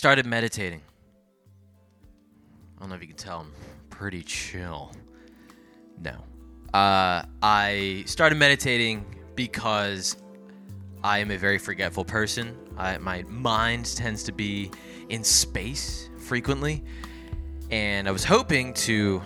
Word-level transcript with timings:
started 0.00 0.24
meditating. 0.24 0.80
I 2.78 2.80
don't 2.80 2.88
know 2.88 2.94
if 2.94 3.02
you 3.02 3.08
can 3.08 3.18
tell, 3.18 3.40
I'm 3.40 3.52
pretty 3.90 4.22
chill. 4.22 4.92
No. 6.00 6.12
Uh, 6.72 7.24
I 7.42 8.04
started 8.06 8.38
meditating 8.38 9.04
because 9.34 10.16
I 11.04 11.18
am 11.18 11.30
a 11.30 11.36
very 11.36 11.58
forgetful 11.58 12.06
person. 12.06 12.56
I, 12.78 12.96
my 12.96 13.24
mind 13.24 13.94
tends 13.94 14.22
to 14.22 14.32
be 14.32 14.70
in 15.10 15.22
space 15.22 16.08
frequently. 16.16 16.82
And 17.70 18.08
I 18.08 18.10
was 18.10 18.24
hoping 18.24 18.72
to, 18.72 19.20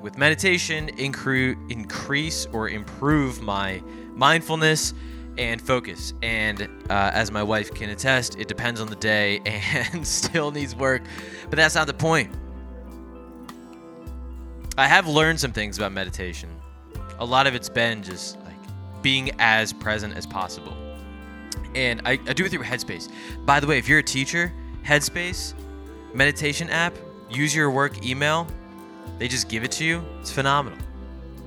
with 0.00 0.16
meditation, 0.16 0.90
incre- 0.96 1.56
increase 1.72 2.46
or 2.52 2.68
improve 2.68 3.42
my 3.42 3.82
mindfulness 4.14 4.94
and 5.40 5.60
focus. 5.60 6.12
And 6.22 6.62
uh, 6.90 7.10
as 7.14 7.30
my 7.30 7.42
wife 7.42 7.72
can 7.72 7.88
attest, 7.88 8.38
it 8.38 8.46
depends 8.46 8.78
on 8.78 8.88
the 8.88 8.96
day 8.96 9.40
and 9.44 10.06
still 10.06 10.50
needs 10.50 10.76
work. 10.76 11.02
But 11.48 11.56
that's 11.56 11.74
not 11.74 11.86
the 11.86 11.94
point. 11.94 12.30
I 14.76 14.86
have 14.86 15.08
learned 15.08 15.40
some 15.40 15.52
things 15.52 15.78
about 15.78 15.92
meditation. 15.92 16.50
A 17.18 17.24
lot 17.24 17.46
of 17.46 17.54
it's 17.54 17.70
been 17.70 18.02
just 18.02 18.38
like 18.40 19.02
being 19.02 19.30
as 19.38 19.72
present 19.72 20.14
as 20.14 20.26
possible. 20.26 20.76
And 21.74 22.02
I, 22.04 22.12
I 22.12 22.34
do 22.34 22.44
it 22.44 22.50
through 22.50 22.64
Headspace. 22.64 23.10
By 23.46 23.60
the 23.60 23.66
way, 23.66 23.78
if 23.78 23.88
you're 23.88 24.00
a 24.00 24.02
teacher, 24.02 24.52
Headspace, 24.84 25.54
meditation 26.12 26.68
app, 26.68 26.94
use 27.30 27.54
your 27.54 27.70
work 27.70 28.04
email. 28.04 28.46
They 29.18 29.26
just 29.26 29.48
give 29.48 29.64
it 29.64 29.72
to 29.72 29.84
you. 29.84 30.04
It's 30.20 30.30
phenomenal. 30.30 30.78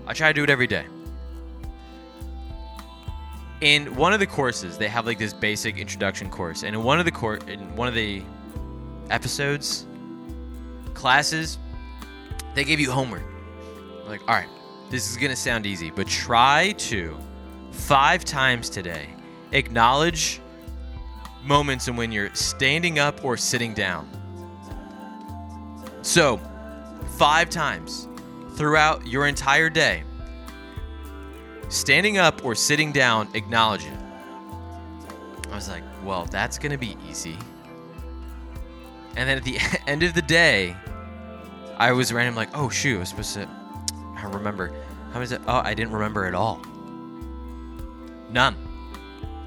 I 0.08 0.14
try 0.14 0.30
to 0.30 0.34
do 0.34 0.44
it 0.44 0.50
every 0.50 0.68
day. 0.68 0.86
In 3.64 3.96
one 3.96 4.12
of 4.12 4.20
the 4.20 4.28
courses, 4.28 4.78
they 4.78 4.90
have 4.90 5.06
like 5.06 5.18
this 5.18 5.32
basic 5.32 5.78
introduction 5.78 6.30
course, 6.30 6.64
and 6.64 6.76
in 6.76 6.84
one 6.84 7.00
of 7.00 7.06
the 7.06 7.14
cour- 7.14 7.40
in 7.48 7.74
one 7.78 7.88
of 7.88 7.94
the 7.94 8.22
episodes, 9.10 9.86
classes, 10.94 11.58
they 12.56 12.66
gave 12.66 12.82
you 12.82 12.92
homework. 12.92 13.24
Like, 14.06 14.20
all 14.28 14.36
right, 14.36 14.50
this 14.90 15.10
is 15.10 15.16
gonna 15.16 15.34
sound 15.34 15.66
easy, 15.66 15.92
but 15.92 16.08
try 16.08 16.74
to 16.74 17.18
five 17.72 18.26
times 18.26 18.70
today 18.70 19.08
acknowledge 19.54 20.42
moments 21.46 21.88
in 21.88 21.96
when 21.96 22.12
you're 22.12 22.36
standing 22.36 23.00
up 23.00 23.24
or 23.24 23.38
sitting 23.38 23.74
down. 23.74 24.10
So, 26.02 26.38
five 27.16 27.50
times 27.50 28.10
throughout 28.56 29.08
your 29.08 29.26
entire 29.26 29.70
day, 29.70 30.04
standing 31.70 32.18
up 32.18 32.44
or 32.44 32.56
sitting 32.56 32.92
down, 32.92 33.30
acknowledge 33.34 33.86
it. 33.86 33.98
I 35.52 35.56
was 35.56 35.70
like, 35.70 35.84
well, 36.04 36.26
that's 36.26 36.58
going 36.58 36.72
to 36.72 36.78
be 36.78 36.98
easy. 37.10 37.38
And 39.16 39.30
then 39.30 39.38
at 39.38 39.44
the 39.44 39.60
end 39.88 40.04
of 40.04 40.14
the 40.14 40.22
day, 40.22 40.76
I 41.78 41.92
was 41.92 42.14
random 42.14 42.36
like, 42.36 42.50
oh 42.54 42.70
shoot, 42.70 42.98
I 42.98 43.00
was 43.00 43.10
supposed 43.10 43.34
to 43.36 43.50
I 44.24 44.28
remember. 44.28 44.72
How 45.12 45.20
was 45.20 45.32
it? 45.32 45.42
Oh, 45.48 45.62
I 45.64 45.74
didn't 45.74 45.92
remember 45.92 46.26
at 46.26 46.34
all. 46.34 46.62
None. 48.32 48.56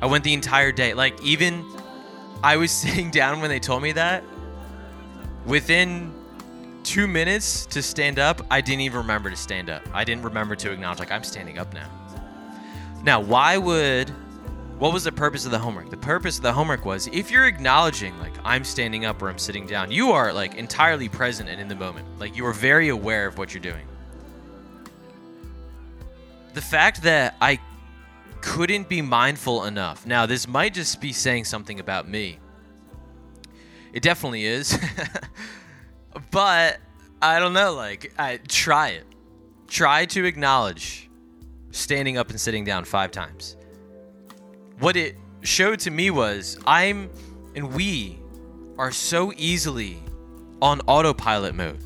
I 0.03 0.07
went 0.07 0.23
the 0.23 0.35
entire 0.35 0.71
day. 0.71 0.95
Like 0.95 1.21
even 1.23 1.65
I 2.43 2.57
was 2.57 2.71
sitting 2.83 3.11
down 3.11 3.41
when 3.41 3.51
they 3.51 3.59
told 3.59 3.83
me 3.83 3.93
that. 3.93 4.23
Within 5.47 6.13
two 6.83 7.07
minutes 7.07 7.67
to 7.67 7.83
stand 7.83 8.19
up, 8.19 8.43
I 8.51 8.61
didn't 8.61 8.83
even 8.83 8.99
remember 8.99 9.31
to 9.31 9.37
stand 9.37 9.71
up. 9.71 9.83
I 9.95 10.05
didn't 10.05 10.25
remember 10.25 10.57
to 10.57 10.71
acknowledge 10.71 10.99
like 10.99 11.11
I'm 11.11 11.25
standing 11.25 11.59
up 11.59 11.73
now. 11.73 11.89
Now, 13.07 13.21
why 13.21 13.57
would 13.57 14.11
what 14.79 14.93
was 14.93 15.05
the 15.05 15.13
purpose 15.13 15.45
of 15.45 15.53
the 15.53 15.61
homework? 15.61 15.91
The 15.91 15.97
purpose 15.97 16.39
of 16.39 16.43
the 16.43 16.53
homework 16.53 16.85
was 16.85 17.07
if 17.07 17.31
you're 17.31 17.47
acknowledging 17.47 18.19
like 18.19 18.35
I'm 18.45 18.65
standing 18.65 19.05
up 19.05 19.23
or 19.23 19.29
I'm 19.29 19.39
sitting 19.39 19.65
down, 19.65 19.93
you 19.93 20.11
are 20.11 20.33
like 20.33 20.57
entirely 20.57 21.09
present 21.09 21.49
and 21.49 21.61
in 21.61 21.69
the 21.69 21.77
moment. 21.77 22.07
Like 22.19 22.37
you 22.37 22.45
are 22.45 22.53
very 22.53 22.89
aware 22.89 23.29
of 23.29 23.39
what 23.39 23.55
you're 23.55 23.63
doing. 23.63 23.87
The 26.55 26.61
fact 26.61 27.03
that 27.03 27.37
I 27.41 27.61
couldn't 28.41 28.89
be 28.89 29.03
mindful 29.03 29.67
enough. 29.67 30.05
Now, 30.05 30.27
this 30.27 30.49
might 30.49 30.75
just 30.75 31.01
be 31.01 31.13
saying 31.13 31.45
something 31.45 31.79
about 31.79 32.09
me. 32.09 32.41
It 33.93 34.03
definitely 34.03 34.47
is. 34.47 34.77
but 36.33 36.79
I 37.23 37.39
don't 37.39 37.53
know, 37.53 37.73
like 37.75 38.13
I 38.19 38.41
try 38.49 38.89
it. 38.89 39.07
Try 39.69 40.07
to 40.07 40.25
acknowledge 40.25 41.06
standing 41.77 42.17
up 42.17 42.31
and 42.31 42.41
sitting 42.41 42.65
down 42.65 42.85
5 42.85 43.11
times 43.11 43.57
what 44.79 44.97
it 44.97 45.17
showed 45.43 45.79
to 45.81 45.91
me 45.91 46.11
was 46.11 46.59
I'm 46.67 47.11
and 47.55 47.73
we 47.75 48.19
are 48.79 48.93
so 48.93 49.33
easily 49.37 49.99
on 50.61 50.81
autopilot 50.87 51.55
mode. 51.55 51.83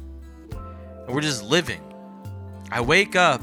And 0.50 1.14
we're 1.14 1.20
just 1.20 1.44
living. 1.44 1.80
I 2.70 2.80
wake 2.80 3.14
up 3.14 3.40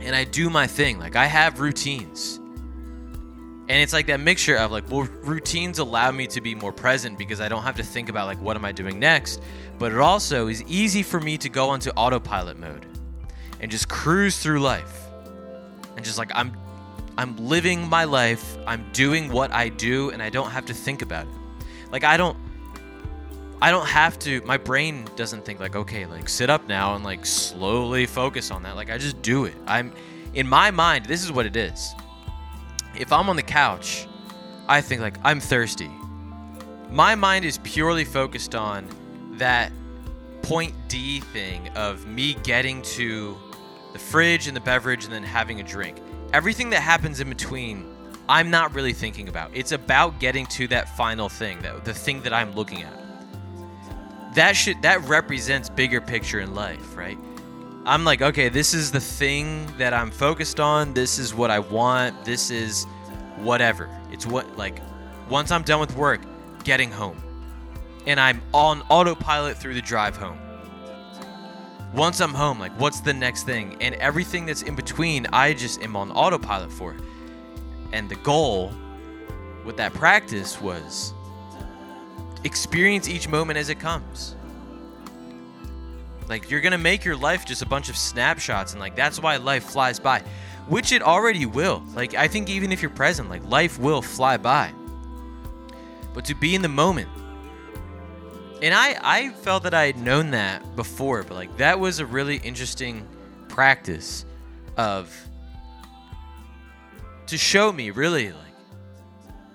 and 0.00 0.14
I 0.14 0.24
do 0.24 0.50
my 0.50 0.66
thing. 0.66 0.98
Like 0.98 1.16
I 1.16 1.26
have 1.26 1.60
routines. 1.60 2.36
And 2.36 3.78
it's 3.78 3.92
like 3.92 4.06
that 4.06 4.18
mixture 4.18 4.56
of 4.56 4.72
like, 4.72 4.90
well, 4.90 5.08
routines 5.22 5.78
allow 5.78 6.10
me 6.10 6.26
to 6.28 6.40
be 6.40 6.54
more 6.54 6.72
present 6.72 7.16
because 7.16 7.40
I 7.40 7.48
don't 7.48 7.62
have 7.62 7.76
to 7.76 7.84
think 7.84 8.08
about 8.08 8.26
like 8.26 8.40
what 8.40 8.56
am 8.56 8.64
I 8.64 8.72
doing 8.72 8.98
next. 8.98 9.40
But 9.78 9.92
it 9.92 9.98
also 9.98 10.48
is 10.48 10.62
easy 10.64 11.02
for 11.02 11.20
me 11.20 11.38
to 11.38 11.48
go 11.48 11.70
onto 11.70 11.90
autopilot 11.90 12.58
mode 12.58 12.84
and 13.60 13.70
just 13.70 13.88
cruise 13.88 14.38
through 14.38 14.60
life. 14.60 15.09
And 16.00 16.04
just 16.06 16.16
like 16.16 16.32
I'm 16.34 16.56
I'm 17.18 17.36
living 17.36 17.86
my 17.86 18.04
life. 18.04 18.56
I'm 18.66 18.86
doing 18.94 19.30
what 19.30 19.52
I 19.52 19.68
do 19.68 20.08
and 20.08 20.22
I 20.22 20.30
don't 20.30 20.50
have 20.50 20.64
to 20.64 20.72
think 20.72 21.02
about 21.02 21.26
it. 21.26 21.32
Like 21.92 22.04
I 22.04 22.16
don't 22.16 22.38
I 23.60 23.70
don't 23.70 23.86
have 23.86 24.18
to 24.20 24.40
my 24.46 24.56
brain 24.56 25.06
doesn't 25.14 25.44
think 25.44 25.60
like 25.60 25.76
okay, 25.76 26.06
like 26.06 26.30
sit 26.30 26.48
up 26.48 26.66
now 26.66 26.94
and 26.94 27.04
like 27.04 27.26
slowly 27.26 28.06
focus 28.06 28.50
on 28.50 28.62
that. 28.62 28.76
Like 28.76 28.88
I 28.88 28.96
just 28.96 29.20
do 29.20 29.44
it. 29.44 29.52
I'm 29.66 29.92
in 30.32 30.48
my 30.48 30.70
mind, 30.70 31.04
this 31.04 31.22
is 31.22 31.30
what 31.30 31.44
it 31.44 31.54
is. 31.54 31.94
If 32.98 33.12
I'm 33.12 33.28
on 33.28 33.36
the 33.36 33.42
couch, 33.42 34.08
I 34.68 34.80
think 34.80 35.02
like 35.02 35.18
I'm 35.22 35.38
thirsty. 35.38 35.90
My 36.90 37.14
mind 37.14 37.44
is 37.44 37.58
purely 37.58 38.06
focused 38.06 38.54
on 38.54 38.88
that 39.32 39.70
point 40.40 40.72
D 40.88 41.20
thing 41.20 41.68
of 41.76 42.06
me 42.06 42.38
getting 42.42 42.80
to 42.96 43.36
the 43.92 43.98
fridge 43.98 44.46
and 44.46 44.56
the 44.56 44.60
beverage 44.60 45.04
and 45.04 45.12
then 45.12 45.22
having 45.22 45.60
a 45.60 45.62
drink. 45.62 45.98
Everything 46.32 46.70
that 46.70 46.80
happens 46.80 47.20
in 47.20 47.28
between 47.28 47.86
i'm 48.28 48.50
not 48.50 48.74
really 48.74 48.92
thinking 48.92 49.28
about. 49.28 49.50
It's 49.54 49.72
about 49.72 50.20
getting 50.20 50.46
to 50.46 50.68
that 50.68 50.96
final 50.96 51.28
thing 51.28 51.60
that 51.62 51.84
the 51.84 51.94
thing 51.94 52.22
that 52.22 52.32
i'm 52.32 52.52
looking 52.52 52.82
at. 52.82 52.96
That 54.34 54.54
should 54.54 54.80
that 54.82 55.02
represents 55.08 55.68
bigger 55.68 56.00
picture 56.00 56.40
in 56.40 56.54
life 56.54 56.96
right? 56.96 57.18
I'm 57.84 58.04
like 58.04 58.22
okay 58.22 58.48
this 58.48 58.74
is 58.74 58.92
the 58.92 59.00
thing 59.00 59.66
that 59.78 59.92
i'm 59.92 60.10
focused 60.10 60.60
on. 60.60 60.94
This 60.94 61.18
is 61.18 61.34
what 61.34 61.50
i 61.50 61.58
want. 61.58 62.24
This 62.24 62.50
is 62.50 62.84
whatever. 63.38 63.88
It's 64.12 64.26
what 64.26 64.56
like 64.56 64.80
once 65.28 65.50
i'm 65.50 65.62
done 65.62 65.80
with 65.80 65.96
work 65.96 66.20
getting 66.62 66.90
home. 66.90 67.20
And 68.06 68.20
i'm 68.20 68.40
on 68.54 68.82
autopilot 68.88 69.56
through 69.56 69.74
the 69.74 69.82
drive 69.82 70.16
home 70.16 70.38
once 71.92 72.20
I'm 72.20 72.34
home, 72.34 72.58
like 72.58 72.72
what's 72.78 73.00
the 73.00 73.12
next 73.12 73.44
thing? 73.44 73.76
And 73.80 73.94
everything 73.96 74.46
that's 74.46 74.62
in 74.62 74.74
between, 74.74 75.26
I 75.32 75.52
just 75.54 75.82
am 75.82 75.96
on 75.96 76.10
autopilot 76.12 76.72
for. 76.72 76.96
And 77.92 78.08
the 78.08 78.14
goal 78.16 78.72
with 79.64 79.76
that 79.78 79.92
practice 79.94 80.60
was 80.60 81.12
experience 82.44 83.08
each 83.08 83.28
moment 83.28 83.58
as 83.58 83.68
it 83.68 83.78
comes. 83.80 84.36
Like 86.28 86.48
you're 86.48 86.60
going 86.60 86.72
to 86.72 86.78
make 86.78 87.04
your 87.04 87.16
life 87.16 87.44
just 87.44 87.60
a 87.60 87.66
bunch 87.66 87.88
of 87.88 87.96
snapshots 87.96 88.72
and 88.72 88.80
like 88.80 88.94
that's 88.94 89.20
why 89.20 89.36
life 89.36 89.64
flies 89.64 89.98
by, 89.98 90.22
which 90.68 90.92
it 90.92 91.02
already 91.02 91.44
will. 91.44 91.82
Like 91.94 92.14
I 92.14 92.28
think 92.28 92.48
even 92.48 92.70
if 92.70 92.82
you're 92.82 92.90
present, 92.90 93.28
like 93.28 93.44
life 93.44 93.78
will 93.80 94.00
fly 94.00 94.36
by. 94.36 94.72
But 96.14 96.24
to 96.26 96.34
be 96.34 96.54
in 96.54 96.62
the 96.62 96.68
moment 96.68 97.08
and 98.62 98.74
I 98.74 98.98
I 99.02 99.30
felt 99.30 99.62
that 99.64 99.74
I 99.74 99.86
had 99.86 99.98
known 99.98 100.30
that 100.32 100.76
before, 100.76 101.22
but 101.22 101.34
like 101.34 101.56
that 101.56 101.78
was 101.78 101.98
a 101.98 102.06
really 102.06 102.36
interesting 102.36 103.06
practice 103.48 104.24
of 104.76 105.14
to 107.26 107.38
show 107.38 107.72
me 107.72 107.90
really 107.90 108.32
like 108.32 108.50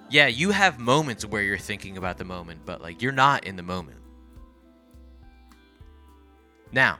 yeah, 0.09 0.27
you 0.27 0.51
have 0.51 0.79
moments 0.79 1.25
where 1.25 1.41
you're 1.41 1.57
thinking 1.57 1.97
about 1.97 2.17
the 2.17 2.23
moment, 2.23 2.61
but 2.65 2.81
like 2.81 3.01
you're 3.01 3.11
not 3.11 3.45
in 3.45 3.55
the 3.55 3.63
moment. 3.63 3.97
Now, 6.71 6.99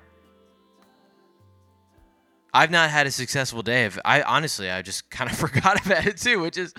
I've 2.54 2.72
not 2.72 2.90
had 2.90 3.06
a 3.06 3.12
successful 3.12 3.62
day. 3.62 3.86
Of, 3.86 4.00
I 4.06 4.22
honestly, 4.22 4.70
I 4.70 4.82
just 4.82 5.10
kind 5.10 5.30
of 5.30 5.38
forgot 5.46 5.86
about 5.86 6.06
it 6.06 6.18
too, 6.18 6.40
which 6.40 6.58
is 6.58 6.74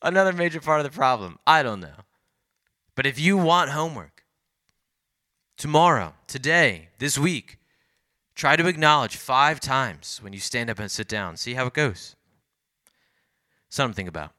another 0.00 0.32
major 0.32 0.60
part 0.60 0.80
of 0.80 0.84
the 0.84 0.96
problem. 0.96 1.38
I 1.46 1.62
don't 1.62 1.80
know. 1.80 2.04
But 2.94 3.06
if 3.06 3.18
you 3.18 3.36
want 3.36 3.70
homework, 3.70 4.21
tomorrow, 5.62 6.12
today, 6.26 6.88
this 6.98 7.16
week, 7.16 7.56
try 8.34 8.56
to 8.56 8.66
acknowledge 8.66 9.14
five 9.14 9.60
times 9.60 10.18
when 10.20 10.32
you 10.32 10.40
stand 10.40 10.68
up 10.68 10.80
and 10.80 10.90
sit 10.90 11.06
down. 11.06 11.36
See 11.36 11.54
how 11.54 11.66
it 11.66 11.72
goes. 11.72 12.16
Something 13.68 14.08
about. 14.08 14.32